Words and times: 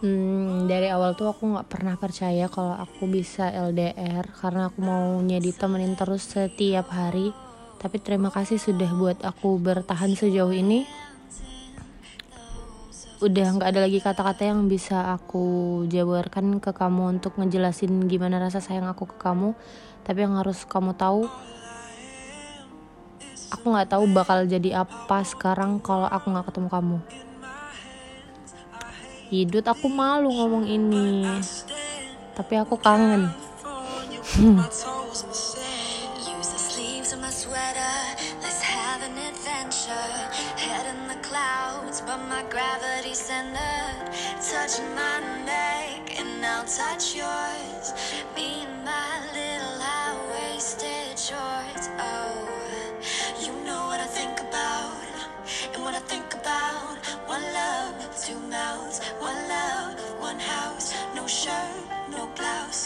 hmm, 0.00 0.66
dari 0.66 0.88
awal 0.88 1.12
tuh 1.16 1.32
aku 1.32 1.44
nggak 1.44 1.68
pernah 1.68 1.94
percaya 1.96 2.48
kalau 2.48 2.76
aku 2.76 3.08
bisa 3.08 3.52
LDR 3.52 4.24
karena 4.32 4.72
aku 4.72 4.80
maunya 4.80 5.36
ditemenin 5.40 5.96
terus 5.96 6.28
setiap 6.28 6.88
hari. 6.92 7.32
Tapi 7.80 7.96
terima 7.96 8.28
kasih 8.28 8.60
sudah 8.60 8.90
buat 8.92 9.18
aku 9.24 9.56
bertahan 9.56 10.12
sejauh 10.12 10.52
ini. 10.52 10.84
Udah 13.20 13.56
nggak 13.56 13.68
ada 13.68 13.80
lagi 13.84 14.00
kata-kata 14.00 14.48
yang 14.48 14.68
bisa 14.68 15.12
aku 15.12 15.84
jabarkan 15.88 16.60
ke 16.60 16.72
kamu 16.72 17.20
untuk 17.20 17.36
ngejelasin 17.36 18.08
gimana 18.08 18.40
rasa 18.40 18.64
sayang 18.64 18.88
aku 18.88 19.08
ke 19.08 19.16
kamu. 19.20 19.52
Tapi 20.04 20.18
yang 20.24 20.40
harus 20.40 20.64
kamu 20.64 20.96
tahu 20.96 21.28
aku 23.50 23.64
nggak 23.76 23.90
tahu 23.92 24.04
bakal 24.14 24.46
jadi 24.48 24.86
apa 24.86 25.20
sekarang 25.26 25.82
kalau 25.84 26.08
aku 26.08 26.32
nggak 26.32 26.48
ketemu 26.48 26.68
kamu 26.70 26.98
Hidut 29.30 29.62
aku 29.62 29.86
malu 29.86 30.34
ngomong 30.34 30.66
ini 30.66 31.22
Tapi 32.34 32.54
aku 32.58 32.74
kangen 32.74 33.30
hmm. 34.42 34.58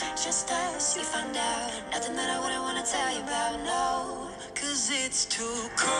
just 0.00 0.50
us. 0.50 0.96
You 0.96 1.02
found 1.04 1.36
out 1.36 1.70
nothing 1.92 2.16
that 2.16 2.28
I 2.30 2.40
wouldn't 2.40 2.62
wanna 2.62 2.82
tell 2.84 3.14
you 3.14 3.22
about, 3.22 3.62
no. 3.62 4.30
Cause 4.54 4.90
it's 4.92 5.24
too 5.26 5.68
cold 5.76 5.92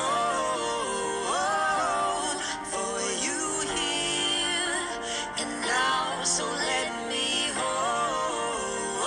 for 2.72 3.00
you 3.24 3.40
here 3.76 4.82
and 5.38 5.50
now, 5.62 6.22
so 6.24 6.44
let 6.44 6.90
me 7.08 7.50
hold 7.54 9.04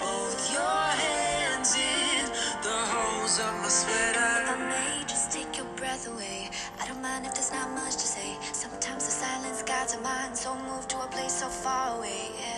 both 0.00 0.52
your 0.52 0.84
hands 1.04 1.74
in 1.76 2.26
the 2.62 2.78
holes 2.92 3.38
of 3.40 3.52
my 3.62 3.68
sweater. 3.68 4.34
I 4.52 4.56
may 4.68 5.04
just 5.06 5.32
take 5.32 5.56
your 5.56 5.66
breath 5.76 6.06
away. 6.08 6.50
I 6.80 6.86
don't 6.86 7.00
mind 7.02 7.26
if 7.26 7.34
there's 7.34 7.52
not 7.52 7.70
much 7.70 7.94
to 7.94 8.06
say. 8.16 8.36
Sometimes 8.52 9.04
the 9.06 9.12
silence 9.12 9.62
guides 9.62 9.94
our 9.94 10.02
mind, 10.02 10.36
so 10.36 10.54
move 10.70 10.86
to 10.88 10.98
a 11.00 11.06
place 11.08 11.32
so 11.40 11.48
far 11.48 11.96
away. 11.98 12.30
Yeah 12.40 12.57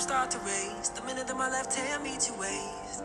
start 0.00 0.30
to 0.30 0.38
raise 0.38 0.88
The 0.90 1.02
minute 1.02 1.26
that 1.26 1.36
my 1.36 1.50
left 1.50 1.74
hand 1.74 2.02
meets 2.02 2.28
your 2.28 2.38
waist. 2.38 3.04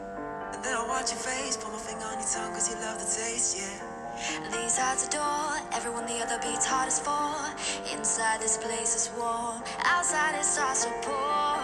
And 0.54 0.64
then 0.64 0.74
I'll 0.76 0.88
watch 0.88 1.12
your 1.12 1.20
face. 1.20 1.58
Put 1.58 1.72
my 1.72 1.80
finger 1.80 2.06
on 2.06 2.18
your 2.20 2.30
tongue 2.34 2.54
cause 2.54 2.70
you 2.70 2.76
love 2.82 2.98
the 2.98 3.06
taste, 3.06 3.58
yeah. 3.60 3.78
These 4.48 4.78
hearts 4.78 5.08
adore 5.08 5.60
Everyone 5.76 6.06
the 6.06 6.24
other 6.24 6.40
beats 6.40 6.66
hardest 6.66 7.04
for 7.04 7.36
Inside 7.92 8.40
this 8.40 8.58
place 8.58 8.96
is 8.96 9.12
warm. 9.20 9.62
Outside 9.84 10.36
it 10.40 10.46
starts 10.46 10.86
to 10.86 10.92
pour 11.04 11.60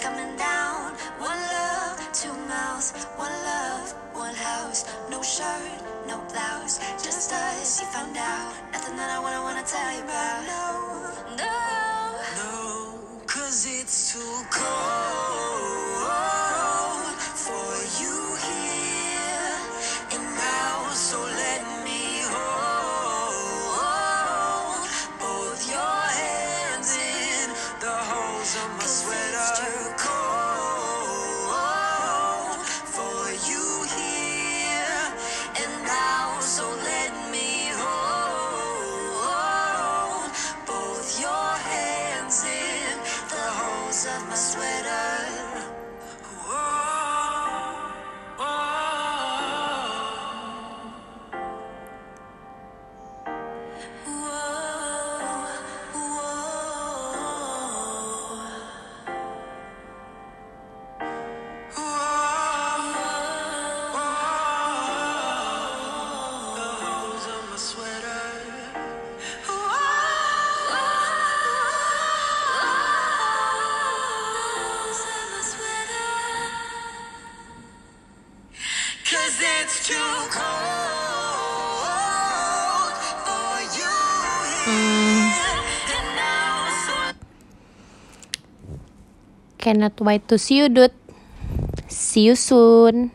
Coming 0.00 0.34
down. 0.36 0.94
One 1.20 1.40
love, 1.52 1.98
two 2.12 2.32
mouths. 2.48 2.92
One 3.16 3.36
love, 3.44 3.92
one 4.14 4.34
house. 4.34 4.86
No 5.10 5.20
shirt, 5.22 5.76
no 6.06 6.16
blouse. 6.32 6.78
Just 7.04 7.32
us, 7.32 7.80
you 7.80 7.86
found 7.88 8.16
out. 8.16 8.54
Nothing 8.72 8.96
that 8.96 9.10
I 9.10 9.18
wanna 9.18 9.42
wanna 9.42 9.64
tell 9.66 9.90
you 9.92 10.02
about. 10.02 10.40
No, 10.46 11.36
no 11.36 11.67
of 44.16 44.28
my 44.28 44.34
sweater. 44.34 44.77
Cannot 89.58 90.00
wait 90.00 90.28
to 90.28 90.38
see 90.38 90.58
you, 90.58 90.68
dude. 90.68 90.92
See 91.88 92.22
you 92.22 92.36
soon. 92.36 93.10